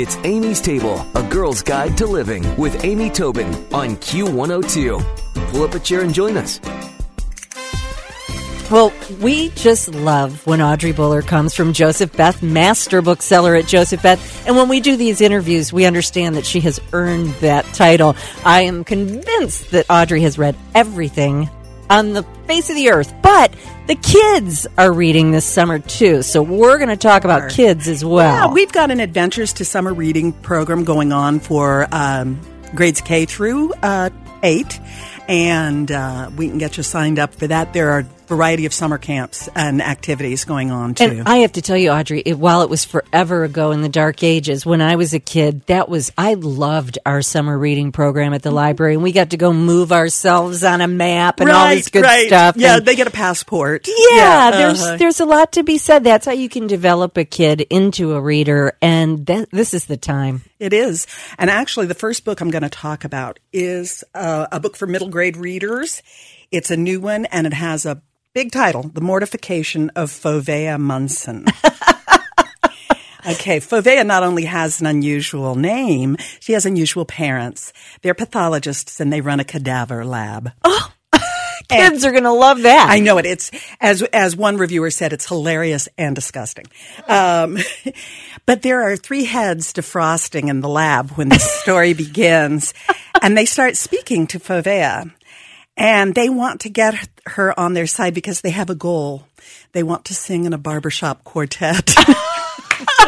It's 0.00 0.16
Amy's 0.22 0.60
Table, 0.60 1.04
a 1.16 1.24
girl's 1.24 1.60
guide 1.60 1.96
to 1.96 2.06
living 2.06 2.56
with 2.56 2.84
Amy 2.84 3.10
Tobin 3.10 3.48
on 3.74 3.96
Q102. 3.96 5.50
Pull 5.50 5.62
up 5.64 5.74
a 5.74 5.80
chair 5.80 6.02
and 6.02 6.14
join 6.14 6.36
us. 6.36 6.60
Well, 8.70 8.92
we 9.20 9.48
just 9.48 9.92
love 9.92 10.46
when 10.46 10.62
Audrey 10.62 10.92
Bullar 10.92 11.26
comes 11.26 11.52
from 11.52 11.72
Joseph 11.72 12.16
Beth, 12.16 12.44
master 12.44 13.02
bookseller 13.02 13.56
at 13.56 13.66
Joseph 13.66 14.00
Beth. 14.00 14.46
And 14.46 14.56
when 14.56 14.68
we 14.68 14.78
do 14.78 14.96
these 14.96 15.20
interviews, 15.20 15.72
we 15.72 15.84
understand 15.84 16.36
that 16.36 16.46
she 16.46 16.60
has 16.60 16.78
earned 16.92 17.30
that 17.40 17.64
title. 17.74 18.14
I 18.44 18.62
am 18.62 18.84
convinced 18.84 19.72
that 19.72 19.86
Audrey 19.90 20.20
has 20.20 20.38
read 20.38 20.54
everything 20.76 21.50
on 21.90 22.12
the 22.12 22.22
face 22.46 22.70
of 22.70 22.76
the 22.76 22.90
earth, 22.90 23.12
but 23.22 23.52
the 23.86 23.94
kids 23.94 24.66
are 24.76 24.92
reading 24.92 25.30
this 25.30 25.44
summer 25.44 25.78
too. 25.78 26.22
So 26.22 26.42
we're 26.42 26.78
going 26.78 26.90
to 26.90 26.96
talk 26.96 27.24
about 27.24 27.50
kids 27.50 27.88
as 27.88 28.04
well. 28.04 28.48
Yeah, 28.48 28.52
we've 28.52 28.72
got 28.72 28.90
an 28.90 29.00
Adventures 29.00 29.52
to 29.54 29.64
Summer 29.64 29.92
reading 29.92 30.32
program 30.32 30.84
going 30.84 31.12
on 31.12 31.40
for 31.40 31.86
um, 31.92 32.40
grades 32.74 33.00
K 33.00 33.24
through 33.24 33.72
uh, 33.82 34.10
8 34.42 34.80
and 35.28 35.90
uh, 35.90 36.30
we 36.36 36.48
can 36.48 36.58
get 36.58 36.76
you 36.76 36.82
signed 36.82 37.18
up 37.18 37.34
for 37.34 37.46
that. 37.46 37.72
There 37.72 37.90
are 37.90 38.06
variety 38.28 38.66
of 38.66 38.72
summer 38.72 38.98
camps 38.98 39.48
and 39.54 39.82
activities 39.82 40.44
going 40.44 40.70
on 40.70 40.94
too. 40.94 41.04
And 41.04 41.28
I 41.28 41.38
have 41.38 41.52
to 41.52 41.62
tell 41.62 41.76
you, 41.76 41.90
Audrey, 41.90 42.22
it, 42.24 42.38
while 42.38 42.62
it 42.62 42.70
was 42.70 42.84
forever 42.84 43.44
ago 43.44 43.72
in 43.72 43.82
the 43.82 43.88
dark 43.88 44.22
ages, 44.22 44.64
when 44.64 44.80
I 44.80 44.96
was 44.96 45.14
a 45.14 45.18
kid, 45.18 45.66
that 45.66 45.88
was 45.88 46.12
I 46.16 46.34
loved 46.34 46.98
our 47.04 47.22
summer 47.22 47.58
reading 47.58 47.90
program 47.90 48.34
at 48.34 48.42
the 48.42 48.50
library, 48.50 48.94
and 48.94 49.02
we 49.02 49.12
got 49.12 49.30
to 49.30 49.36
go 49.36 49.52
move 49.52 49.90
ourselves 49.90 50.62
on 50.62 50.80
a 50.80 50.88
map 50.88 51.40
and 51.40 51.50
all 51.50 51.68
this 51.68 51.88
good 51.88 52.04
right. 52.04 52.26
stuff. 52.26 52.56
Yeah, 52.56 52.76
and- 52.76 52.86
they 52.86 52.94
get 52.94 53.06
a 53.06 53.10
passport. 53.10 53.88
yeah, 54.10 54.50
there's 54.50 54.82
uh-huh. 54.82 54.96
there's 54.98 55.20
a 55.20 55.26
lot 55.26 55.52
to 55.52 55.62
be 55.62 55.78
said. 55.78 56.04
That's 56.04 56.26
how 56.26 56.32
you 56.32 56.48
can 56.48 56.66
develop 56.66 57.16
a 57.16 57.24
kid 57.24 57.62
into 57.62 58.12
a 58.12 58.20
reader, 58.20 58.76
and 58.82 59.26
that, 59.26 59.50
this 59.50 59.74
is 59.74 59.86
the 59.86 59.96
time. 59.96 60.42
It 60.58 60.72
is. 60.72 61.06
And 61.38 61.50
actually, 61.50 61.86
the 61.86 61.94
first 61.94 62.24
book 62.24 62.40
I'm 62.40 62.50
going 62.50 62.62
to 62.62 62.68
talk 62.68 63.04
about 63.04 63.38
is 63.52 64.04
uh, 64.14 64.48
a 64.50 64.60
book 64.60 64.76
for 64.76 64.86
middle 64.86 65.08
grade 65.08 65.36
readers. 65.36 66.02
It's 66.50 66.70
a 66.70 66.76
new 66.76 67.00
one 67.00 67.26
and 67.26 67.46
it 67.46 67.52
has 67.52 67.84
a 67.84 68.02
big 68.34 68.52
title 68.52 68.82
The 68.82 69.00
Mortification 69.00 69.90
of 69.90 70.10
Fovea 70.10 70.78
Munson. 70.78 71.46
okay, 73.26 73.58
Fovea 73.58 74.04
not 74.04 74.22
only 74.22 74.44
has 74.44 74.80
an 74.80 74.86
unusual 74.86 75.54
name, 75.54 76.16
she 76.40 76.52
has 76.52 76.66
unusual 76.66 77.04
parents. 77.04 77.72
They're 78.02 78.14
pathologists 78.14 79.00
and 79.00 79.12
they 79.12 79.20
run 79.20 79.40
a 79.40 79.44
cadaver 79.44 80.04
lab. 80.04 80.52
Kids 81.68 82.04
are 82.04 82.12
going 82.12 82.24
to 82.24 82.32
love 82.32 82.62
that. 82.62 82.88
I 82.88 83.00
know 83.00 83.18
it. 83.18 83.26
It's 83.26 83.50
as 83.78 84.02
as 84.02 84.34
one 84.34 84.56
reviewer 84.56 84.90
said, 84.90 85.12
it's 85.12 85.28
hilarious 85.28 85.86
and 85.98 86.14
disgusting. 86.14 86.64
Um, 87.06 87.58
but 88.46 88.62
there 88.62 88.82
are 88.82 88.96
three 88.96 89.24
heads 89.24 89.74
defrosting 89.74 90.48
in 90.48 90.60
the 90.60 90.68
lab 90.68 91.10
when 91.12 91.28
the 91.28 91.38
story 91.38 91.92
begins, 91.92 92.72
and 93.20 93.36
they 93.36 93.44
start 93.44 93.76
speaking 93.76 94.26
to 94.28 94.38
Fovea, 94.38 95.12
and 95.78 96.14
they 96.14 96.28
want 96.28 96.62
to 96.62 96.68
get 96.68 97.08
her 97.26 97.58
on 97.58 97.72
their 97.72 97.86
side 97.86 98.12
because 98.12 98.40
they 98.40 98.50
have 98.50 98.68
a 98.68 98.74
goal. 98.74 99.26
They 99.72 99.84
want 99.84 100.06
to 100.06 100.14
sing 100.14 100.44
in 100.44 100.52
a 100.52 100.58
barbershop 100.58 101.22
quartet. 101.22 101.94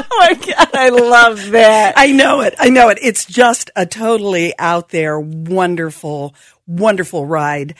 oh 0.10 0.16
my 0.18 0.34
god, 0.34 0.68
I 0.74 0.88
love 0.90 1.50
that. 1.50 1.94
I 1.96 2.12
know 2.12 2.40
it. 2.40 2.54
I 2.58 2.70
know 2.70 2.88
it. 2.88 2.98
It's 3.02 3.24
just 3.24 3.70
a 3.76 3.86
totally 3.86 4.54
out 4.58 4.90
there, 4.90 5.18
wonderful, 5.18 6.34
wonderful 6.66 7.26
ride. 7.26 7.74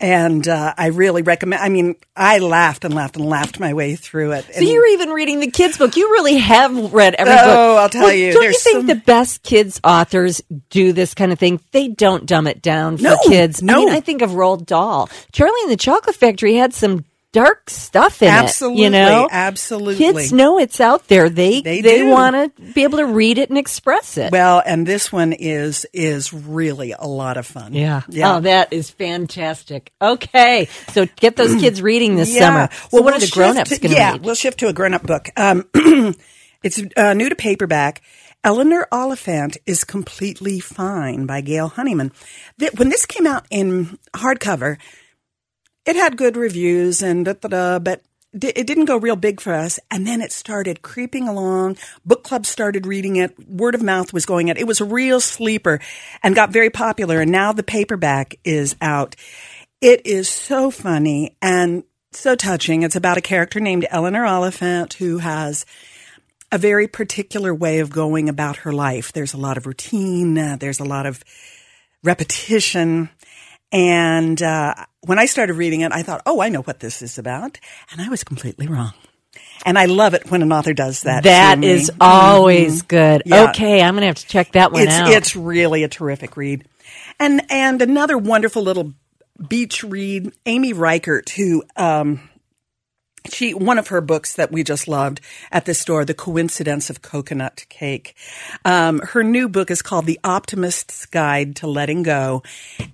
And 0.00 0.48
uh, 0.48 0.74
I 0.76 0.88
really 0.88 1.22
recommend. 1.22 1.62
I 1.62 1.68
mean, 1.68 1.94
I 2.16 2.40
laughed 2.40 2.84
and 2.84 2.92
laughed 2.92 3.14
and 3.16 3.24
laughed 3.24 3.60
my 3.60 3.72
way 3.72 3.94
through 3.94 4.32
it. 4.32 4.44
So 4.52 4.60
you're 4.60 4.88
even 4.88 5.10
reading 5.10 5.38
the 5.38 5.48
kids' 5.48 5.78
book. 5.78 5.96
You 5.96 6.10
really 6.10 6.38
have 6.38 6.92
read 6.92 7.14
every 7.14 7.32
book. 7.32 7.44
Oh, 7.46 7.76
I'll 7.76 7.88
tell 7.88 8.02
Well, 8.06 8.12
you, 8.12 8.32
Don't 8.32 8.42
you 8.42 8.52
think 8.58 8.78
some- 8.78 8.86
the 8.88 8.96
best 8.96 9.44
kids 9.44 9.80
authors 9.84 10.42
do 10.70 10.92
this 10.92 11.14
kind 11.14 11.30
of 11.30 11.38
thing? 11.38 11.60
They 11.70 11.86
don't 11.86 12.26
dumb 12.26 12.48
it 12.48 12.60
down 12.62 12.96
for 12.96 13.04
No, 13.04 13.16
kids. 13.28 13.62
I 13.62 13.66
no. 13.66 13.76
mean, 13.76 13.90
I 13.90 14.00
think 14.00 14.22
of 14.22 14.30
Roald 14.32 14.66
Dahl. 14.66 15.08
Charlie 15.30 15.60
and 15.62 15.70
the 15.70 15.76
Chocolate 15.76 16.16
Factory 16.16 16.54
had 16.56 16.74
some 16.74 17.04
dark 17.32 17.70
stuff 17.70 18.22
in 18.22 18.28
Absolutely, 18.28 18.82
it. 18.82 18.84
You 18.84 18.90
know, 18.90 19.28
absolutely. 19.30 19.96
Kids 19.96 20.32
know 20.32 20.58
it's 20.58 20.80
out 20.80 21.08
there. 21.08 21.28
They 21.30 21.60
They 21.62 21.80
they, 21.80 22.02
want 22.02 22.36
to 22.56 22.72
be 22.74 22.82
able 22.84 22.98
to 22.98 23.06
read 23.06 23.38
it 23.38 23.48
and 23.48 23.58
express 23.58 24.16
it. 24.18 24.30
Well, 24.32 24.62
and 24.64 24.86
this 24.86 25.10
one 25.10 25.32
is 25.32 25.86
is 25.92 26.32
really 26.32 26.92
a 26.92 27.06
lot 27.06 27.36
of 27.38 27.46
fun. 27.46 27.72
yeah. 27.72 28.02
yeah. 28.08 28.36
Oh, 28.36 28.40
that 28.40 28.72
is 28.72 28.90
fantastic. 28.90 29.92
Okay. 30.00 30.68
So 30.92 31.06
get 31.16 31.36
those 31.36 31.54
kids 31.60 31.80
reading 31.90 32.16
this 32.16 32.34
Yeah. 32.34 32.40
summer. 32.40 32.68
So 32.72 32.88
Well, 32.92 33.02
what 33.02 33.14
we'll 33.14 33.16
are 33.16 33.26
the 33.26 33.30
grown 33.32 33.56
ups 33.58 33.70
going 33.70 33.80
to- 33.80 33.88
to 33.88 33.94
Yeah, 33.94 34.12
read? 34.12 34.24
we'll 34.24 34.34
shift 34.34 34.58
to 34.60 34.68
a 34.68 34.72
grown 34.72 34.94
up 34.94 35.02
book. 35.04 35.28
Um, 35.36 35.64
it's 36.62 36.82
uh, 36.96 37.14
new 37.14 37.28
to 37.28 37.36
paperback. 37.36 38.02
Eleanor 38.44 38.88
Oliphant 38.90 39.56
is 39.66 39.84
completely 39.84 40.58
fine 40.58 41.26
by 41.26 41.40
Gail 41.40 41.68
Honeyman. 41.68 42.10
Th- 42.58 42.72
When 42.74 42.88
this 42.88 43.06
came 43.06 43.24
out 43.26 43.46
in 43.50 43.98
hardcover, 44.14 44.78
it 45.84 45.96
had 45.96 46.16
good 46.16 46.36
reviews 46.36 47.02
and 47.02 47.24
da, 47.24 47.32
da, 47.34 47.48
da, 47.48 47.78
but 47.78 48.02
it 48.34 48.66
didn't 48.66 48.86
go 48.86 48.96
real 48.96 49.16
big 49.16 49.40
for 49.40 49.52
us. 49.52 49.78
And 49.90 50.06
then 50.06 50.22
it 50.22 50.32
started 50.32 50.80
creeping 50.80 51.28
along. 51.28 51.76
Book 52.06 52.24
clubs 52.24 52.48
started 52.48 52.86
reading 52.86 53.16
it. 53.16 53.36
Word 53.46 53.74
of 53.74 53.82
mouth 53.82 54.12
was 54.12 54.24
going 54.24 54.48
out. 54.48 54.56
It 54.56 54.66
was 54.66 54.80
a 54.80 54.86
real 54.86 55.20
sleeper 55.20 55.80
and 56.22 56.34
got 56.34 56.50
very 56.50 56.70
popular. 56.70 57.20
And 57.20 57.30
now 57.30 57.52
the 57.52 57.62
paperback 57.62 58.36
is 58.42 58.74
out. 58.80 59.16
It 59.82 60.06
is 60.06 60.30
so 60.30 60.70
funny 60.70 61.36
and 61.42 61.84
so 62.12 62.34
touching. 62.34 62.82
It's 62.84 62.96
about 62.96 63.18
a 63.18 63.22
character 63.22 63.60
named 63.60 63.86
Eleanor 63.90 64.24
Oliphant 64.24 64.94
who 64.94 65.18
has 65.18 65.66
a 66.50 66.56
very 66.56 66.86
particular 66.86 67.54
way 67.54 67.80
of 67.80 67.90
going 67.90 68.28
about 68.30 68.58
her 68.58 68.72
life. 68.72 69.12
There's 69.12 69.34
a 69.34 69.38
lot 69.38 69.58
of 69.58 69.66
routine. 69.66 70.34
There's 70.58 70.80
a 70.80 70.84
lot 70.84 71.04
of 71.04 71.22
repetition. 72.02 73.10
And 73.72 74.40
uh, 74.42 74.74
when 75.00 75.18
I 75.18 75.24
started 75.24 75.54
reading 75.54 75.80
it, 75.80 75.92
I 75.92 76.02
thought, 76.02 76.22
oh, 76.26 76.40
I 76.40 76.50
know 76.50 76.62
what 76.62 76.80
this 76.80 77.00
is 77.02 77.18
about. 77.18 77.58
And 77.90 78.00
I 78.00 78.08
was 78.08 78.22
completely 78.22 78.68
wrong. 78.68 78.92
And 79.64 79.78
I 79.78 79.86
love 79.86 80.14
it 80.14 80.30
when 80.30 80.42
an 80.42 80.52
author 80.52 80.74
does 80.74 81.02
that. 81.02 81.22
That 81.22 81.64
is 81.64 81.90
always 82.00 82.82
good. 82.82 83.22
Yeah. 83.24 83.50
Okay, 83.50 83.80
I'm 83.80 83.94
going 83.94 84.02
to 84.02 84.08
have 84.08 84.16
to 84.16 84.26
check 84.26 84.52
that 84.52 84.72
one 84.72 84.82
it's 84.82 84.92
out. 84.92 85.08
it's 85.08 85.36
really 85.36 85.84
a 85.84 85.88
terrific 85.88 86.36
read. 86.36 86.66
And 87.18 87.42
and 87.50 87.80
another 87.80 88.18
wonderful 88.18 88.62
little 88.62 88.92
beach 89.48 89.84
read, 89.84 90.32
Amy 90.46 90.72
Reichert, 90.72 91.30
who 91.30 91.62
um 91.76 92.28
she 93.30 93.54
one 93.54 93.78
of 93.78 93.88
her 93.88 94.00
books 94.00 94.34
that 94.34 94.50
we 94.52 94.64
just 94.64 94.88
loved 94.88 95.20
at 95.50 95.64
the 95.64 95.74
store, 95.74 96.04
The 96.04 96.14
Coincidence 96.14 96.90
of 96.90 97.02
Coconut 97.02 97.64
Cake. 97.68 98.14
Um, 98.64 99.00
her 99.00 99.22
new 99.22 99.48
book 99.48 99.70
is 99.70 99.82
called 99.82 100.06
The 100.06 100.18
Optimist's 100.24 101.06
Guide 101.06 101.56
to 101.56 101.66
Letting 101.66 102.02
Go, 102.02 102.42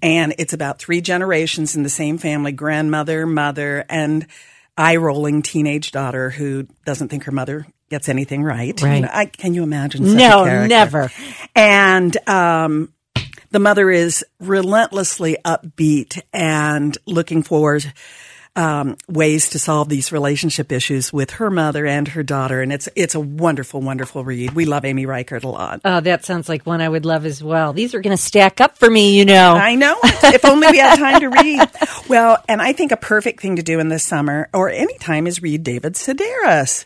and 0.03 0.35
it's 0.39 0.53
about 0.53 0.79
three 0.79 1.01
generations 1.01 1.77
in 1.77 1.83
the 1.83 1.89
same 1.89 2.19
family: 2.19 2.53
grandmother, 2.53 3.27
mother, 3.27 3.85
and 3.89 4.27
eye-rolling 4.77 5.43
teenage 5.43 5.91
daughter 5.91 6.31
who 6.31 6.67
doesn't 6.85 7.09
think 7.09 7.25
her 7.25 7.33
mother 7.33 7.67
gets 7.91 8.09
anything 8.09 8.43
right. 8.45 8.81
Right. 8.81 8.97
You 8.97 9.01
know, 9.03 9.09
I, 9.11 9.27
can 9.27 9.55
you 9.55 9.63
imagine? 9.63 10.07
Such 10.07 10.19
No, 10.19 10.43
a 10.43 10.47
character? 10.47 10.69
never. 10.69 11.11
And 11.57 12.29
um, 12.29 12.93
the 13.51 13.59
mother 13.59 13.91
is 13.91 14.25
relentlessly 14.39 15.37
upbeat 15.45 16.21
and 16.33 16.97
looking 17.07 17.43
for 17.43 17.79
um, 18.59 18.97
ways 19.07 19.51
to 19.51 19.59
solve 19.59 19.89
these 19.89 20.11
relationship 20.11 20.73
issues 20.73 21.13
with 21.13 21.31
her 21.33 21.49
mother 21.49 21.87
and 21.87 22.09
her 22.09 22.25
daughter. 22.25 22.61
And 22.61 22.73
it's 22.73 22.89
it's 22.97 23.15
a 23.15 23.21
wonderful, 23.21 23.81
wonderful 23.81 24.25
read. 24.25 24.51
We 24.51 24.65
love 24.65 24.85
Amy 24.85 25.07
Reichert 25.07 25.45
a 25.45 25.49
lot. 25.49 25.81
Oh, 25.85 26.01
that 26.01 26.25
sounds 26.25 26.49
like 26.49 26.67
one 26.67 26.81
I 26.81 26.89
would 26.89 27.07
love 27.07 27.25
as 27.25 27.41
well. 27.43 27.73
These 27.73 27.95
are 27.95 28.01
going 28.01 28.17
to 28.17 28.23
stack 28.23 28.61
up 28.61 28.77
for 28.77 28.91
me, 28.91 29.17
you 29.17 29.25
know. 29.25 29.55
I 29.55 29.77
know. 29.77 29.97
if 30.03 30.45
only 30.45 30.67
we 30.73 30.79
had 30.79 30.97
time 30.97 31.21
to 31.21 31.29
read. 31.29 31.71
Well, 32.09 32.43
and 32.49 32.61
I 32.61 32.73
think 32.73 32.91
a 32.91 32.97
perfect 32.97 33.41
thing 33.41 33.57
to 33.57 33.63
do 33.63 33.79
in 33.79 33.91
the 33.91 34.01
summer 34.01 34.49
or 34.53 34.69
any 34.69 34.99
time 34.99 35.29
is 35.29 35.41
read 35.41 35.63
David 35.63 35.93
Sedaris. 35.95 36.85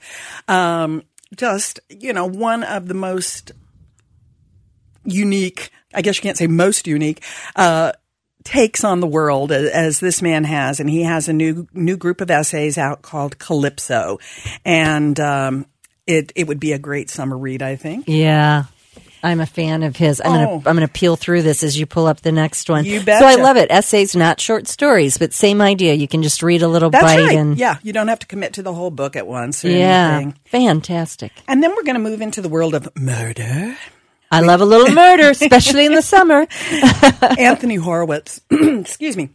Um, 0.49 1.05
just, 1.35 1.81
you 1.88 2.12
know, 2.12 2.26
one 2.26 2.64
of 2.64 2.87
the 2.87 2.94
most 2.94 3.52
unique, 5.05 5.70
I 5.94 6.02
guess 6.02 6.17
you 6.17 6.23
can't 6.23 6.37
say 6.37 6.49
most 6.49 6.87
unique, 6.87 7.23
uh, 7.56 7.93
takes 8.44 8.85
on 8.85 9.00
the 9.00 9.06
world 9.06 9.53
as, 9.53 10.00
this 10.00 10.23
man 10.23 10.44
has, 10.44 10.81
and 10.81 10.89
he 10.91 11.03
has 11.03 11.29
a 11.29 11.33
new 11.33 11.67
new 11.73 11.97
group 11.97 12.21
of 12.21 12.31
essays 12.31 12.79
out 12.79 13.03
called 13.03 13.39
Calypso, 13.39 14.19
and 14.65 15.19
um, 15.21 15.67
it 16.06 16.33
it 16.35 16.47
would 16.47 16.61
be 16.61 16.73
a 16.73 16.79
great 16.79 17.11
summer 17.11 17.37
read, 17.37 17.62
I 17.62 17.77
think. 17.77 18.05
Yeah. 18.09 18.65
I'm 19.25 19.39
a 19.39 19.47
fan 19.47 19.85
of 19.85 19.94
his. 19.94 20.21
I'm 20.21 20.33
Oh. 20.33 20.35
gonna 20.59 20.69
I'm 20.69 20.75
gonna 20.77 20.89
peel 20.89 21.15
through 21.15 21.43
this 21.43 21.62
as 21.62 21.79
you 21.79 21.87
pull 21.87 22.09
up 22.09 22.23
the 22.23 22.33
next 22.33 22.69
one. 22.69 22.85
You 22.85 22.99
So 23.03 23.12
I 23.12 23.37
love 23.37 23.56
it. 23.56 23.71
Essays, 23.71 24.17
not 24.17 24.41
short 24.41 24.67
stories, 24.67 25.17
but 25.17 25.33
same 25.33 25.61
idea. 25.61 25.94
You 25.94 26.09
can 26.09 26.25
just 26.25 26.43
read 26.43 26.62
a 26.62 26.67
little 26.67 26.91
That's 26.91 27.05
bite 27.05 27.21
right. 27.27 27.39
and 27.39 27.56
yeah, 27.56 27.79
you 27.85 27.93
don't 27.93 28.09
have 28.09 28.19
to 28.19 28.27
commit 28.27 28.55
to 28.55 28.65
the 28.65 28.75
whole 28.75 28.91
book 28.91 29.15
at 29.15 29.29
once 29.29 29.65
or 29.65 29.71
yeah, 29.71 30.15
anything. 30.17 30.35
fantastic. 30.47 31.31
And 31.47 31.62
then 31.62 31.71
we're 31.71 31.85
going 31.85 31.94
to 31.94 32.00
move 32.00 32.21
into 32.21 32.43
the 32.43 32.49
world 32.49 32.75
of 32.75 32.89
murder. 32.97 33.77
I 34.32 34.40
love 34.40 34.61
a 34.61 34.64
little 34.64 34.93
murder, 34.94 35.31
especially 35.31 35.84
in 35.87 35.93
the 35.93 36.02
summer. 36.02 36.46
Anthony 37.38 37.76
Horowitz, 37.76 38.40
excuse 38.50 39.17
me, 39.17 39.31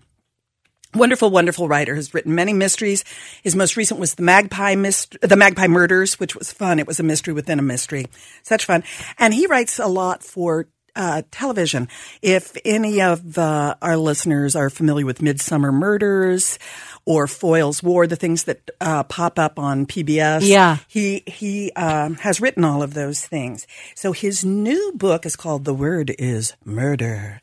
Wonderful, 0.95 1.29
wonderful 1.29 1.67
writer 1.67 1.94
has 1.95 2.13
written 2.13 2.33
many 2.33 2.53
mysteries. 2.53 3.03
His 3.44 3.55
most 3.55 3.77
recent 3.77 3.99
was 3.99 4.15
the 4.15 4.23
Magpie 4.23 4.75
Myst- 4.75 5.17
the 5.21 5.35
Magpie 5.35 5.67
Murders, 5.67 6.19
which 6.19 6.35
was 6.35 6.51
fun. 6.51 6.79
It 6.79 6.88
was 6.88 6.99
a 6.99 7.03
mystery 7.03 7.33
within 7.33 7.59
a 7.59 7.61
mystery, 7.61 8.07
such 8.41 8.65
fun. 8.65 8.83
And 9.19 9.33
he 9.33 9.45
writes 9.45 9.79
a 9.79 9.88
lot 9.88 10.23
for 10.23 10.67
uh, 10.97 11.21
television. 11.31 11.88
If 12.21 12.57
any 12.65 13.01
of 13.01 13.38
uh, 13.38 13.75
our 13.81 13.95
listeners 13.95 14.55
are 14.55 14.69
familiar 14.69 15.05
with 15.05 15.19
Midsomer 15.19 15.71
Murders 15.73 16.59
or 17.05 17.27
Foyle's 17.27 17.81
War, 17.81 18.05
the 18.07 18.15
things 18.17 18.44
that 18.45 18.69
uh, 18.81 19.03
pop 19.03 19.39
up 19.39 19.57
on 19.59 19.85
PBS, 19.85 20.41
Yeah. 20.44 20.77
he 20.89 21.23
he 21.25 21.71
um, 21.73 22.15
has 22.15 22.41
written 22.41 22.65
all 22.65 22.83
of 22.83 22.94
those 22.94 23.25
things. 23.25 23.65
So 23.95 24.11
his 24.11 24.44
new 24.44 24.91
book 24.95 25.25
is 25.25 25.35
called 25.38 25.63
"The 25.63 25.73
Word 25.73 26.13
Is 26.19 26.55
Murder," 26.65 27.41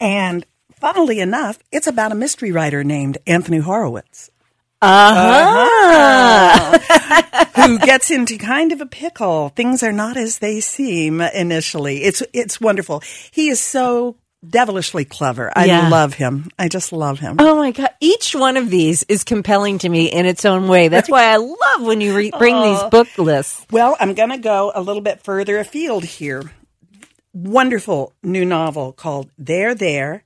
and 0.00 0.46
funnily 0.80 1.20
enough, 1.20 1.58
it's 1.72 1.86
about 1.86 2.12
a 2.12 2.14
mystery 2.14 2.52
writer 2.52 2.84
named 2.84 3.18
Anthony 3.26 3.58
Horowitz 3.58 4.30
Uh-huh. 4.82 6.78
who 7.66 7.78
gets 7.78 8.10
into 8.10 8.36
kind 8.38 8.72
of 8.72 8.80
a 8.80 8.86
pickle. 8.86 9.50
Things 9.50 9.82
are 9.82 9.92
not 9.92 10.16
as 10.16 10.38
they 10.38 10.60
seem 10.60 11.20
initially. 11.20 12.02
It's 12.04 12.22
it's 12.32 12.60
wonderful. 12.60 13.02
He 13.30 13.48
is 13.48 13.60
so 13.60 14.16
devilishly 14.48 15.04
clever. 15.04 15.50
I 15.56 15.64
Yeah. 15.64 15.88
love 15.88 16.14
him. 16.14 16.50
I 16.58 16.68
just 16.68 16.92
love 16.92 17.18
him. 17.18 17.36
Oh 17.38 17.56
my 17.56 17.72
God. 17.72 17.90
Each 18.00 18.34
one 18.34 18.56
of 18.56 18.70
these 18.70 19.02
is 19.04 19.24
compelling 19.24 19.78
to 19.78 19.88
me 19.88 20.06
in 20.06 20.26
its 20.26 20.44
own 20.44 20.68
way. 20.68 20.88
That's 20.88 21.10
why 21.10 21.24
I 21.24 21.36
love 21.36 21.80
when 21.80 22.00
you 22.00 22.14
re- 22.14 22.30
bring 22.38 22.54
these 22.54 22.78
oh. 22.80 22.90
book 22.90 23.08
lists. 23.18 23.66
Well, 23.70 23.96
I'm 23.98 24.14
going 24.14 24.30
to 24.30 24.38
go 24.38 24.70
a 24.74 24.82
little 24.82 25.02
bit 25.02 25.22
further 25.22 25.58
afield 25.58 26.04
here. 26.04 26.52
Wonderful 27.32 28.12
new 28.22 28.44
novel 28.44 28.92
called 28.92 29.30
There 29.36 29.74
There, 29.74 30.22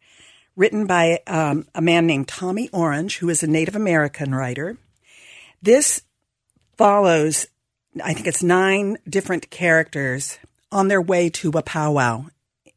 written 0.61 0.87
by 0.87 1.19
um, 1.27 1.67
a 1.75 1.81
man 1.81 2.07
named 2.07 2.29
Tommy 2.29 2.69
Orange, 2.69 3.17
who 3.17 3.31
is 3.31 3.43
a 3.43 3.47
Native 3.47 3.75
American 3.75 4.35
writer. 4.35 4.77
This 5.63 6.03
follows, 6.77 7.47
I 8.05 8.13
think 8.13 8.27
it's 8.27 8.43
nine 8.43 8.99
different 9.09 9.49
characters 9.49 10.39
on 10.71 10.89
their 10.89 11.01
way 11.01 11.31
to 11.31 11.49
a 11.53 11.63
powwow 11.63 12.27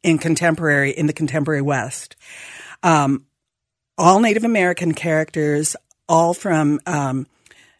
in 0.02 0.16
contemporary, 0.16 0.92
in 0.92 1.06
the 1.06 1.12
contemporary 1.12 1.60
West. 1.60 2.16
Um, 2.82 3.26
all 3.98 4.18
Native 4.18 4.44
American 4.44 4.94
characters, 4.94 5.76
all 6.08 6.32
from 6.32 6.80
um, 6.86 7.26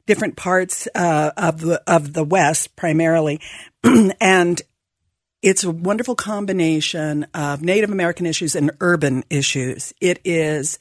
different 0.05 0.37
parts 0.37 0.87
uh, 0.95 1.31
of 1.35 1.63
the 1.63 1.83
of 1.87 2.13
the 2.13 2.25
West, 2.25 2.77
primarily, 2.77 3.41
and 4.21 4.61
it's 5.45 5.63
a 5.63 5.71
wonderful 5.71 6.15
combination 6.15 7.27
of 7.35 7.61
Native 7.61 7.91
American 7.91 8.25
issues 8.25 8.57
and 8.57 8.71
urban 8.81 9.25
issues. 9.29 9.93
It 10.01 10.19
is 10.25 10.79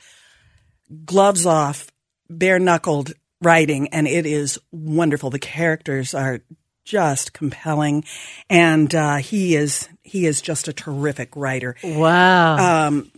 gloves 1.04 1.45
off, 1.45 1.92
bare 2.30 2.60
knuckled 2.60 3.12
writing, 3.42 3.89
and 3.89 4.07
it 4.07 4.25
is 4.25 4.57
wonderful. 4.71 5.30
The 5.30 5.38
characters 5.38 6.13
are 6.13 6.39
just 6.86 7.33
compelling, 7.33 8.06
and 8.50 8.95
uh, 8.95 9.18
he 9.18 9.56
is 9.56 9.89
he 10.01 10.25
is 10.25 10.42
just 10.42 10.69
a 10.69 10.74
terrific 10.74 11.36
writer. 11.36 11.75
Wow. 11.83 12.88
Um, 12.88 13.12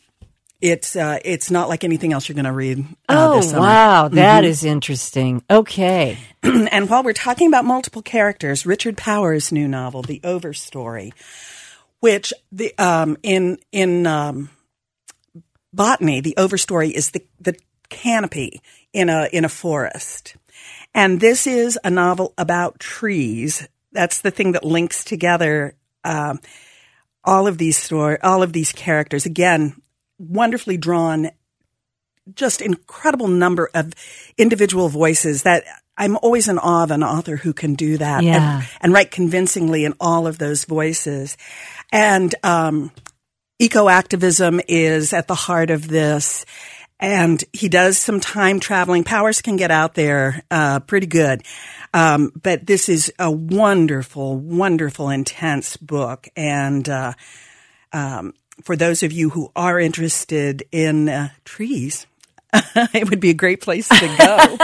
it's 0.62 0.96
uh, 0.96 1.20
it's 1.24 1.52
not 1.52 1.70
like 1.70 1.84
anything 1.84 2.14
else 2.14 2.28
you're 2.28 2.36
going 2.36 2.46
to 2.46 2.52
read. 2.52 2.80
Uh, 3.10 3.30
oh, 3.32 3.36
this 3.38 3.50
summer. 3.50 3.62
wow. 3.62 4.08
That 4.08 4.44
is 4.44 4.64
interesting. 4.64 5.44
Okay. 5.50 6.18
and 6.44 6.90
while 6.90 7.04
we're 7.04 7.14
talking 7.14 7.48
about 7.48 7.66
multiple 7.66 8.02
characters, 8.02 8.66
Richard 8.66 8.98
Powers' 8.98 9.52
new 9.52 9.68
novel, 9.68 10.02
The 10.02 10.20
Overstory, 10.22 11.12
which 12.00 12.34
the 12.52 12.74
um, 12.78 13.18
in 13.22 13.60
in 13.72 14.08
um, 14.08 14.50
botany, 15.74 16.22
the 16.22 16.36
overstory 16.38 16.92
is 16.92 17.12
the 17.12 17.26
the 17.40 17.58
canopy 17.90 18.62
in 18.94 19.10
a 19.10 19.30
in 19.32 19.46
a 19.46 19.50
forest, 19.50 20.36
and 20.94 21.20
this 21.20 21.48
is 21.48 21.78
a 21.84 21.90
novel 21.90 22.34
about 22.38 22.80
trees. 22.80 23.68
That's 23.92 24.22
the 24.22 24.32
thing 24.32 24.54
that 24.54 24.64
links 24.64 25.04
together 25.04 25.76
um, 26.04 26.40
all 27.24 27.48
of 27.48 27.58
these 27.58 27.78
story, 27.78 28.18
all 28.22 28.44
of 28.44 28.54
these 28.54 28.72
characters. 28.72 29.26
Again, 29.26 29.82
wonderfully 30.18 30.78
drawn 30.78 31.32
just 32.34 32.62
incredible 32.62 33.28
number 33.28 33.70
of 33.74 33.94
individual 34.38 34.90
voices 34.90 35.44
that 35.44 35.64
I'm 35.98 36.18
always 36.18 36.48
in 36.50 36.58
awe 36.58 36.84
of 36.84 36.92
an 36.92 37.04
author 37.04 37.36
who 37.38 37.54
can 37.54 37.76
do 37.76 37.98
that 37.98 38.24
Yeah. 38.24 38.58
and, 38.58 38.68
and 38.82 38.94
write 38.94 39.12
convincingly 39.12 39.86
in 39.86 39.94
all 40.00 40.28
of 40.28 40.38
those 40.38 40.66
voices. 40.66 41.38
And 41.92 42.34
um, 42.44 42.92
eco 43.60 43.88
activism 43.88 44.60
is 44.68 45.14
at 45.14 45.28
the 45.28 45.36
heart 45.36 45.70
of 45.70 45.88
this. 45.88 46.46
And 47.00 47.44
he 47.54 47.70
does 47.70 47.98
some 47.98 48.20
time 48.20 48.60
traveling. 48.60 49.04
Powers 49.04 49.42
can 49.42 49.58
get 49.58 49.70
out 49.70 49.96
there 49.96 50.42
uh, 50.50 50.80
pretty 50.80 51.08
good. 51.08 51.44
Um, 51.94 52.32
but 52.42 52.66
this 52.66 52.90
is 52.90 53.12
a 53.20 53.30
wonderful, 53.30 54.38
wonderful, 54.38 55.10
intense 55.10 55.78
book. 55.78 56.28
And 56.36 56.88
uh, 56.90 57.14
um, 57.94 58.34
for 58.64 58.76
those 58.76 59.04
of 59.04 59.12
you 59.12 59.30
who 59.30 59.52
are 59.56 59.80
interested 59.80 60.64
in 60.72 61.08
uh, 61.10 61.30
trees, 61.44 62.08
it 62.54 63.10
would 63.10 63.20
be 63.20 63.30
a 63.30 63.34
great 63.36 63.62
place 63.62 63.88
to 63.90 64.16
go. 64.18 64.58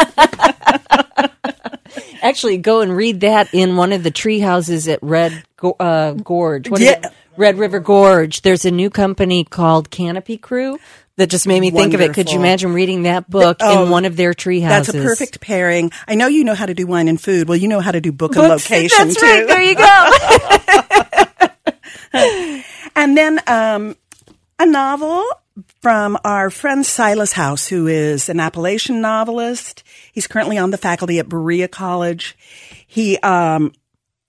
Actually, 2.24 2.58
go 2.58 2.82
and 2.82 2.96
read 2.96 3.22
that 3.22 3.52
in 3.54 3.76
one 3.76 3.94
of 3.94 4.04
the 4.04 4.12
tree 4.12 4.40
houses 4.40 4.88
at 4.88 5.00
Red 5.02 5.44
uh, 5.80 6.14
Gorge. 6.14 6.70
What 6.70 6.80
Yeah. 6.82 7.10
Red 7.38 7.58
River 7.58 7.80
Gorge. 7.80 8.42
There's 8.44 8.66
a 8.66 8.72
new 8.72 8.90
company 8.90 9.44
called 9.44 9.90
Canopy 9.90 10.38
Crew 10.38 10.78
that 11.16 11.30
just 11.30 11.48
made 11.48 11.60
me 11.62 11.72
think 11.72 11.94
of 11.94 12.02
it. 12.02 12.14
Could 12.14 12.30
you 12.32 12.40
imagine 12.40 12.74
reading 12.74 13.04
that 13.04 13.30
book 13.30 13.58
Oh, 13.62 13.86
in 13.86 13.90
one 13.90 14.06
of 14.06 14.16
their 14.18 14.34
tree 14.34 14.60
houses? 14.60 14.94
That's 14.94 15.04
a 15.04 15.08
perfect 15.08 15.42
pairing. 15.42 15.92
I 16.08 16.16
know 16.16 16.28
you 16.28 16.44
know 16.44 16.54
how 16.56 16.66
to 16.68 16.74
do 16.74 16.86
wine 16.86 17.08
and 17.08 17.20
food. 17.20 17.48
Well, 17.50 17.58
you 17.58 17.68
know 17.68 17.80
how 17.80 17.92
to 17.92 18.02
do 18.02 18.12
book 18.12 18.36
and 18.36 18.48
location 18.48 19.08
That's 19.08 19.20
too. 19.20 19.26
right. 19.26 19.48
There 19.48 19.64
you 19.64 19.76
go. 19.76 20.12
And 23.02 23.18
then 23.18 23.40
um, 23.48 23.96
a 24.60 24.66
novel 24.68 25.26
from 25.82 26.20
our 26.24 26.52
friend 26.52 26.86
Silas 26.86 27.34
House, 27.34 27.68
who 27.68 27.88
is 27.88 28.30
an 28.30 28.40
Appalachian 28.40 29.02
novelist. 29.02 29.82
He's 30.12 30.28
currently 30.28 30.60
on 30.60 30.70
the 30.70 30.78
faculty 30.78 31.18
at 31.18 31.28
Berea 31.28 31.68
College. 31.68 32.38
He 32.86 33.18
um, 33.18 33.74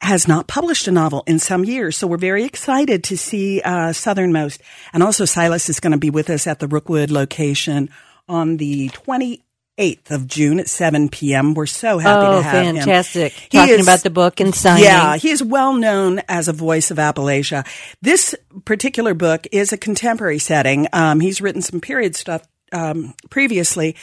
has 0.01 0.27
not 0.27 0.47
published 0.47 0.89
a 0.89 0.91
novel 0.91 1.23
in 1.27 1.39
some 1.39 1.67
years, 1.67 1.99
so 1.99 2.07
we're 2.07 2.17
very 2.17 2.45
excited 2.45 3.05
to 3.05 3.19
see 3.19 3.61
uh, 3.61 3.93
Southernmost. 3.93 4.63
And 4.95 5.03
also, 5.03 5.27
Silas 5.27 5.69
is 5.69 5.79
going 5.79 5.93
to 5.93 5.99
be 5.99 6.09
with 6.09 6.31
us 6.31 6.47
at 6.47 6.59
the 6.59 6.67
Rookwood 6.67 7.11
location 7.11 7.91
on 8.27 8.57
the 8.57 8.89
28th 8.89 9.43
of 9.79 10.27
June 10.27 10.61
at 10.61 10.69
7 10.69 11.09
p.m. 11.09 11.55
We're 11.55 11.67
so 11.67 11.99
happy 11.99 12.27
oh, 12.27 12.37
to 12.37 12.43
have 12.43 12.67
him. 12.67 12.77
fantastic. 12.77 13.33
Talking 13.51 13.77
is- 13.77 13.83
about 13.83 14.03
the 14.03 14.11
book 14.11 14.39
and 14.39 14.55
signing. 14.55 14.85
yeah, 14.85 15.17
he 15.17 15.31
is 15.31 15.43
well 15.43 15.75
known 15.75 16.21
as 16.29 16.47
a 16.49 16.53
voice 16.53 16.91
of 16.91 16.99
Appalachia. 16.99 17.67
This 18.03 18.35
particular 18.65 19.15
book 19.15 19.47
is 19.51 19.73
a 19.73 19.79
contemporary 19.79 20.39
setting. 20.39 20.89
Um, 20.93 21.21
he's 21.21 21.41
written 21.41 21.63
some 21.63 21.81
period 21.81 22.15
stuff 22.15 22.47
um, 22.71 23.15
previously, 23.31 23.97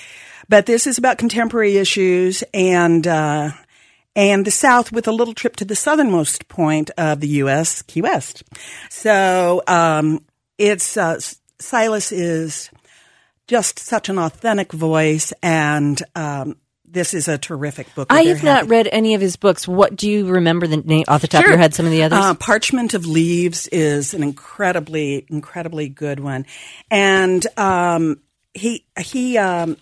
but 0.48 0.66
this 0.66 0.88
is 0.88 0.98
about 0.98 1.18
contemporary 1.18 1.78
issues 1.78 2.44
and 2.54 3.06
uh, 3.06 3.52
and 4.16 4.46
the 4.46 4.52
South 4.52 4.92
with 4.92 5.08
a 5.08 5.12
little 5.12 5.36
trip 5.36 5.56
to 5.58 5.66
the 5.66 5.76
southernmost 5.76 6.48
point 6.48 6.90
of 6.98 7.20
the 7.20 7.28
U.S., 7.28 7.84
Key 7.84 8.02
West. 8.02 8.44
So 8.90 9.62
um, 9.68 10.26
it's 10.58 10.98
uh, 10.98 11.20
Silas 11.60 12.12
is 12.12 12.72
just 13.50 13.80
such 13.80 14.10
an 14.10 14.20
authentic 14.20 14.72
voice, 14.72 15.34
and 15.42 16.00
um, 16.14 16.56
this 16.86 17.16
is 17.16 17.28
a 17.28 17.36
terrific 17.36 17.94
book. 17.96 18.08
I 18.12 18.22
have 18.26 18.44
not 18.44 18.70
read 18.70 18.88
any 18.92 19.16
of 19.16 19.22
his 19.22 19.38
books. 19.38 19.68
What 19.68 19.96
do 19.96 20.08
you 20.08 20.28
remember 20.28 20.68
the 20.68 20.78
name 20.78 21.06
off 21.08 21.22
the 21.22 21.28
top 21.28 21.44
of 21.44 21.50
your 21.50 21.58
head? 21.58 21.74
Some 21.74 21.88
of 21.88 21.92
the 21.92 22.04
others. 22.04 22.20
Uh, 22.20 22.36
Parchment 22.36 22.94
of 22.94 23.08
Leaves 23.08 23.66
is 23.68 24.14
an 24.14 24.22
incredibly, 24.22 25.26
incredibly 25.30 25.90
good 25.90 26.20
one, 26.20 26.46
and 26.92 27.46
um, 27.58 28.22
he 28.54 28.86
he 29.00 29.40
um, 29.40 29.78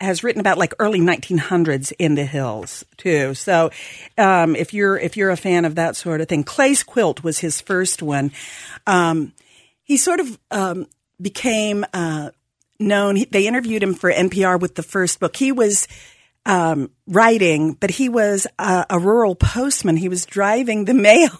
has 0.00 0.24
written 0.24 0.40
about 0.40 0.58
like 0.58 0.74
early 0.80 0.98
1900s 0.98 1.92
in 2.00 2.16
the 2.16 2.24
hills 2.24 2.84
too. 2.96 3.34
So 3.34 3.70
um, 4.18 4.56
if 4.56 4.74
you're 4.74 4.98
if 4.98 5.16
you're 5.16 5.30
a 5.30 5.36
fan 5.36 5.64
of 5.64 5.76
that 5.76 5.94
sort 5.94 6.20
of 6.20 6.28
thing, 6.28 6.42
Clay's 6.42 6.82
Quilt 6.82 7.22
was 7.22 7.38
his 7.38 7.60
first 7.60 8.02
one. 8.02 8.32
Um, 8.84 9.32
he 9.84 9.96
sort 9.96 10.18
of 10.18 10.38
um, 10.50 10.88
became 11.20 11.86
uh, 11.94 12.30
known. 12.82 13.16
He, 13.16 13.24
they 13.24 13.46
interviewed 13.46 13.82
him 13.82 13.94
for 13.94 14.12
NPR 14.12 14.60
with 14.60 14.74
the 14.74 14.82
first 14.82 15.20
book. 15.20 15.36
He 15.36 15.52
was 15.52 15.88
um, 16.44 16.90
writing, 17.06 17.74
but 17.74 17.90
he 17.90 18.08
was 18.08 18.46
a, 18.58 18.86
a 18.90 18.98
rural 18.98 19.34
postman. 19.34 19.96
He 19.96 20.08
was 20.08 20.26
driving 20.26 20.84
the 20.84 20.94
mail 21.08 21.30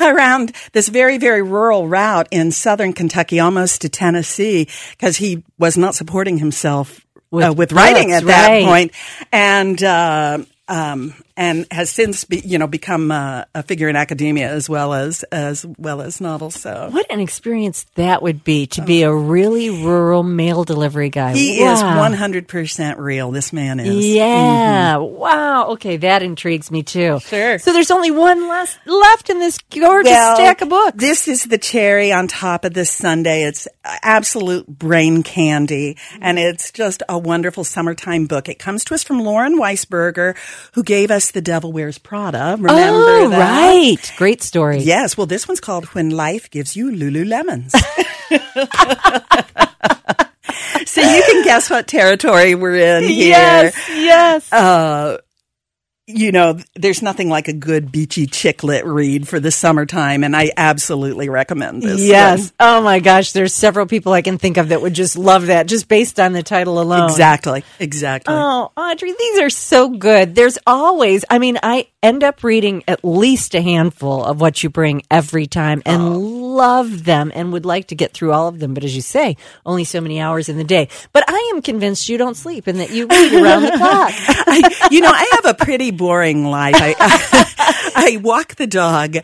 around 0.00 0.52
this 0.72 0.88
very, 0.88 1.18
very 1.18 1.42
rural 1.42 1.88
route 1.88 2.28
in 2.30 2.50
southern 2.50 2.92
Kentucky, 2.92 3.40
almost 3.40 3.82
to 3.82 3.88
Tennessee, 3.88 4.68
because 4.92 5.16
he 5.16 5.44
was 5.58 5.76
not 5.76 5.94
supporting 5.94 6.38
himself 6.38 7.04
with, 7.30 7.44
uh, 7.44 7.52
with 7.52 7.72
writing 7.72 8.12
at 8.12 8.24
that 8.24 8.64
point. 8.64 8.92
And, 9.32 9.82
uh, 9.82 10.38
um, 10.68 11.14
and 11.38 11.66
has 11.70 11.88
since 11.88 12.24
be, 12.24 12.40
you 12.44 12.58
know 12.58 12.66
become 12.66 13.10
uh, 13.12 13.44
a 13.54 13.62
figure 13.62 13.88
in 13.88 13.94
academia 13.96 14.50
as 14.50 14.68
well 14.68 14.92
as 14.92 15.22
as 15.32 15.64
well 15.78 16.02
as 16.02 16.20
novels. 16.20 16.56
So 16.60 16.88
What 16.90 17.06
an 17.10 17.20
experience 17.20 17.86
that 17.94 18.20
would 18.22 18.42
be 18.44 18.66
to 18.66 18.82
be 18.82 19.04
a 19.04 19.14
really 19.14 19.70
rural 19.70 20.22
mail 20.24 20.64
delivery 20.64 21.08
guy. 21.10 21.32
he 21.34 21.62
Wow. 21.62 21.72
is 21.72 21.82
one 21.82 22.12
hundred 22.12 22.48
percent 22.48 22.98
real. 22.98 23.30
This 23.30 23.52
man 23.52 23.78
is. 23.80 24.04
Yeah. 24.04 24.96
Wow. 24.96 25.68
Okay, 25.70 25.96
that 25.98 26.22
intrigues 26.22 26.70
me 26.70 26.82
too. 26.82 27.20
Sure. 27.20 27.58
So 27.60 27.72
there's 27.72 27.90
only 27.92 28.10
one 28.10 28.48
less 28.48 28.76
left 28.84 29.30
in 29.30 29.38
this 29.38 29.58
gorgeous 29.70 30.10
Well, 30.10 30.34
stack 30.36 30.60
of 30.60 30.68
books. 30.68 30.96
This 30.98 31.28
is 31.28 31.44
the 31.44 31.58
cherry 31.58 32.10
on 32.12 32.26
top 32.26 32.64
of 32.64 32.74
this 32.74 32.90
sundae. 32.90 33.42
It's 33.42 33.68
absolute 33.84 34.66
brain 34.66 35.22
candy, 35.22 35.96
and 36.20 36.38
it's 36.38 36.72
just 36.72 37.02
a 37.08 37.16
wonderful 37.18 37.62
summertime 37.64 38.26
book. 38.26 38.48
It 38.48 38.58
comes 38.58 38.84
to 38.86 38.94
us 38.94 39.04
from 39.04 39.20
Lauren 39.20 39.58
Weisberger, 39.58 40.36
who 40.74 40.82
gave 40.82 41.10
us 41.12 41.27
The 41.30 41.40
Devil 41.40 41.72
Wears 41.72 41.98
Prada. 41.98 42.56
Remember 42.58 42.72
oh, 42.72 43.28
that? 43.30 43.38
right. 43.38 44.12
Great 44.16 44.42
story. 44.42 44.78
Yes. 44.78 45.16
Well, 45.16 45.26
this 45.26 45.48
one's 45.48 45.60
called 45.60 45.86
When 45.86 46.10
Life 46.10 46.50
Gives 46.50 46.76
You 46.76 46.90
Lululemons. 46.90 47.70
so 50.86 51.00
you 51.00 51.22
can 51.22 51.44
guess 51.44 51.70
what 51.70 51.86
territory 51.86 52.54
we're 52.54 52.96
in 52.96 53.04
here. 53.04 53.28
Yes. 53.28 53.88
Yes. 53.88 54.52
Uh, 54.52 55.18
you 56.08 56.32
know, 56.32 56.58
there's 56.74 57.02
nothing 57.02 57.28
like 57.28 57.48
a 57.48 57.52
good 57.52 57.92
beachy 57.92 58.26
chick 58.26 58.64
lit 58.64 58.86
read 58.86 59.28
for 59.28 59.38
the 59.38 59.50
summertime, 59.50 60.24
and 60.24 60.34
I 60.34 60.50
absolutely 60.56 61.28
recommend 61.28 61.82
this. 61.82 62.00
yes. 62.00 62.40
one. 62.40 62.50
Oh 62.60 62.80
my 62.80 62.98
gosh. 62.98 63.32
There's 63.32 63.52
several 63.52 63.84
people 63.84 64.14
I 64.14 64.22
can 64.22 64.38
think 64.38 64.56
of 64.56 64.70
that 64.70 64.80
would 64.80 64.94
just 64.94 65.18
love 65.18 65.48
that 65.48 65.66
just 65.66 65.86
based 65.86 66.18
on 66.18 66.32
the 66.32 66.42
title 66.42 66.80
alone. 66.80 67.10
Exactly. 67.10 67.62
Exactly. 67.78 68.34
Oh, 68.34 68.72
Audrey, 68.74 69.12
these 69.12 69.40
are 69.40 69.50
so 69.50 69.90
good. 69.90 70.34
There's 70.34 70.58
always, 70.66 71.26
I 71.28 71.38
mean, 71.38 71.58
I 71.62 71.88
end 72.02 72.24
up 72.24 72.42
reading 72.42 72.84
at 72.88 73.04
least 73.04 73.54
a 73.54 73.60
handful 73.60 74.24
of 74.24 74.40
what 74.40 74.62
you 74.62 74.70
bring 74.70 75.02
every 75.10 75.46
time 75.46 75.82
and 75.84 76.00
oh. 76.00 76.12
love 76.12 77.04
them 77.04 77.30
and 77.34 77.52
would 77.52 77.66
like 77.66 77.88
to 77.88 77.94
get 77.94 78.14
through 78.14 78.32
all 78.32 78.48
of 78.48 78.60
them. 78.60 78.72
But 78.72 78.84
as 78.84 78.96
you 78.96 79.02
say, 79.02 79.36
only 79.66 79.84
so 79.84 80.00
many 80.00 80.20
hours 80.20 80.48
in 80.48 80.56
the 80.56 80.64
day. 80.64 80.88
But 81.12 81.24
I 81.28 81.52
am 81.54 81.60
convinced 81.60 82.08
you 82.08 82.16
don't 82.16 82.36
sleep 82.36 82.66
and 82.66 82.80
that 82.80 82.90
you 82.90 83.06
read 83.06 83.32
around 83.34 83.62
the 83.64 83.72
clock. 83.72 84.12
I, 84.12 84.88
you 84.90 85.02
know, 85.02 85.10
I 85.12 85.40
have 85.42 85.56
a 85.56 85.64
pretty 85.64 85.90
boring 85.98 86.46
life. 86.46 86.76
I, 86.78 86.94
I, 87.94 88.16
walk 88.22 88.54
the 88.54 88.66
dog. 88.66 89.16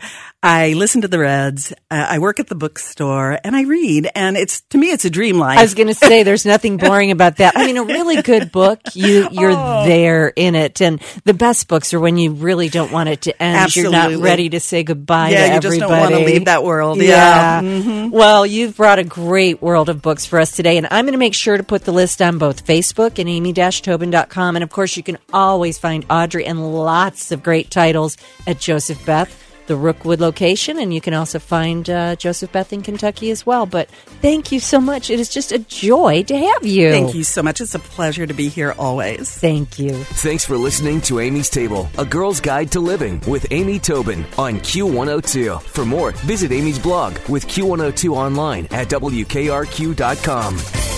I 0.43 0.73
listen 0.73 1.01
to 1.01 1.07
the 1.07 1.17
Reds. 1.17 1.71
Uh, 1.89 2.05
I 2.07 2.19
work 2.19 2.39
at 2.39 2.45
the 2.45 2.53
bookstore 2.55 3.39
and 3.43 3.55
I 3.55 3.63
read. 3.63 4.07
And 4.13 4.37
it's, 4.37 4.61
to 4.69 4.77
me, 4.77 4.91
it's 4.91 5.03
a 5.05 5.09
dream 5.09 5.39
life. 5.39 5.57
I 5.57 5.63
was 5.63 5.73
going 5.73 5.87
to 5.87 5.95
say 5.95 6.21
there's 6.21 6.45
nothing 6.45 6.77
boring 6.77 7.09
about 7.09 7.37
that. 7.37 7.53
I 7.57 7.65
mean, 7.65 7.77
a 7.77 7.83
really 7.83 8.21
good 8.21 8.51
book, 8.51 8.79
you 8.93 9.27
you're 9.31 9.51
Oh. 9.57 9.85
there 9.85 10.27
in 10.35 10.53
it, 10.53 10.81
and 10.81 11.01
the 11.23 11.33
best 11.33 11.67
books 11.67 11.93
are 11.93 11.99
when 11.99 12.17
you 12.17 12.33
really 12.33 12.67
don't 12.69 12.91
want 12.91 13.09
it 13.09 13.21
to 13.21 13.41
end. 13.41 13.75
You're 13.75 13.89
not 13.89 14.11
ready 14.17 14.49
to 14.49 14.59
say 14.59 14.83
goodbye 14.83 15.29
Yeah, 15.29 15.47
to 15.47 15.53
you 15.55 15.59
just 15.61 15.79
don't 15.79 15.89
wanna 15.89 16.19
leave 16.19 16.45
that 16.45 16.63
world. 16.63 17.01
Yeah. 17.01 17.61
Mm-hmm. 17.61 18.09
Well, 18.11 18.45
you've 18.45 18.75
brought 18.75 18.99
a 18.99 19.03
great 19.03 19.61
world 19.61 19.89
of 19.89 20.01
books 20.01 20.25
for 20.25 20.39
us 20.39 20.51
today, 20.51 20.77
and 20.77 20.87
I'm 20.91 21.05
going 21.05 21.13
to 21.13 21.17
make 21.17 21.33
sure 21.33 21.55
to 21.57 21.63
put 21.63 21.85
the 21.85 21.93
list 21.93 22.21
on 22.21 22.37
both 22.37 22.65
Facebook 22.65 23.17
and 23.17 23.27
amy-tobin.com, 23.29 24.55
and 24.55 24.63
of 24.63 24.69
course, 24.69 24.97
you 24.97 25.03
can 25.03 25.17
always 25.33 25.77
find 25.79 26.05
Audrey 26.09 26.45
and 26.45 26.64
lots 26.73 27.31
of 27.31 27.43
great 27.43 27.71
titles 27.71 28.17
at 28.47 28.59
Joseph 28.59 29.03
Beth. 29.05 29.41
The 29.67 29.75
Rookwood 29.75 30.19
location, 30.19 30.77
and 30.77 30.93
you 30.93 31.01
can 31.01 31.15
also 31.15 31.39
find 31.39 31.89
uh, 31.89 32.15
Joseph 32.17 32.51
Beth 32.51 32.71
in 32.71 32.83
Kentucky 32.83 33.31
as 33.31 33.47
well. 33.47 33.65
But 33.65 33.89
thank 34.21 34.51
you 34.51 34.59
so 34.59 34.79
much. 34.79 35.09
It 35.09 35.19
is 35.19 35.27
just 35.27 35.51
a 35.51 35.57
joy 35.57 36.21
to 36.21 36.37
have 36.37 36.67
you. 36.67 36.91
Thank 36.91 37.15
you 37.15 37.23
so 37.23 37.41
much. 37.41 37.61
It's 37.61 37.73
a 37.73 37.79
pleasure 37.79 38.27
to 38.27 38.33
be 38.35 38.47
here 38.47 38.75
always. 38.77 39.31
Thank 39.31 39.79
you. 39.79 39.95
Thanks 40.03 40.45
for 40.45 40.55
listening 40.55 41.01
to 41.01 41.19
Amy's 41.19 41.49
Table, 41.49 41.89
a 41.97 42.05
girl's 42.05 42.39
guide 42.39 42.71
to 42.73 42.79
living 42.79 43.19
with 43.25 43.47
Amy 43.49 43.79
Tobin 43.79 44.23
on 44.37 44.59
Q102. 44.59 45.59
For 45.63 45.83
more, 45.83 46.11
visit 46.11 46.51
Amy's 46.51 46.77
blog 46.77 47.17
with 47.27 47.47
Q102 47.47 48.15
online 48.15 48.67
at 48.69 48.87
WKRQ.com. 48.89 50.94